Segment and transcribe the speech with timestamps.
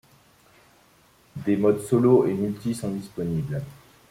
[1.45, 3.61] Des modes solo et multi sont disponibles.